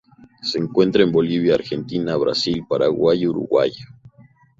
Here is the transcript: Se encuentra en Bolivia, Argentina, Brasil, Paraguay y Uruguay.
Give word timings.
Se 0.41 0.57
encuentra 0.57 1.03
en 1.03 1.11
Bolivia, 1.11 1.53
Argentina, 1.53 2.15
Brasil, 2.17 2.65
Paraguay 2.67 3.19
y 3.21 3.27
Uruguay. 3.27 3.69